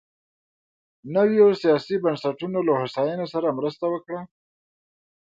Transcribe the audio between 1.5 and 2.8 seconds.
سیاسي بنسټونو له